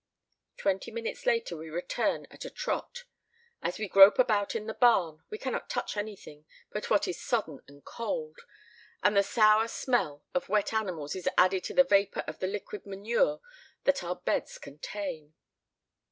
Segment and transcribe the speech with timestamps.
[0.57, 3.03] Twenty minutes later we return at a trot.
[3.61, 7.59] As we grope about in the barn, we cannot touch anything but what is sodden
[7.67, 8.39] and cold,
[9.03, 12.83] and the sour smell of wet animals is added to the vapor of the liquid
[12.87, 13.41] manure
[13.83, 15.35] that our beds contain.